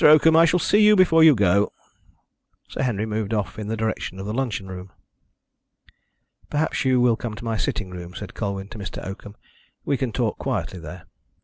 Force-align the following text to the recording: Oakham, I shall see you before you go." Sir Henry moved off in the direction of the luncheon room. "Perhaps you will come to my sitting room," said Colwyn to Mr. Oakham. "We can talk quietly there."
Oakham, 0.03 0.35
I 0.35 0.45
shall 0.45 0.57
see 0.59 0.79
you 0.79 0.95
before 0.95 1.23
you 1.23 1.35
go." 1.35 1.73
Sir 2.69 2.81
Henry 2.81 3.05
moved 3.05 3.35
off 3.35 3.59
in 3.59 3.67
the 3.67 3.77
direction 3.77 4.17
of 4.17 4.25
the 4.25 4.33
luncheon 4.33 4.67
room. 4.67 4.91
"Perhaps 6.49 6.83
you 6.85 6.99
will 6.99 7.15
come 7.15 7.35
to 7.35 7.45
my 7.45 7.55
sitting 7.55 7.91
room," 7.91 8.15
said 8.15 8.33
Colwyn 8.33 8.67
to 8.69 8.79
Mr. 8.79 9.05
Oakham. 9.05 9.35
"We 9.85 9.97
can 9.97 10.11
talk 10.11 10.39
quietly 10.39 10.79
there." 10.79 11.03